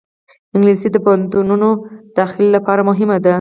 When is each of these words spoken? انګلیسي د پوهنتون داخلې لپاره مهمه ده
انګلیسي 0.53 0.87
د 0.91 0.95
پوهنتون 1.05 1.61
داخلې 2.19 2.47
لپاره 2.55 2.81
مهمه 2.89 3.17
ده 3.23 3.29